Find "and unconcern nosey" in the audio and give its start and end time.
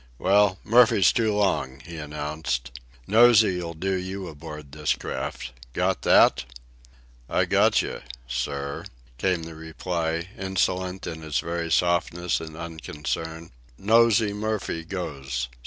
12.39-14.33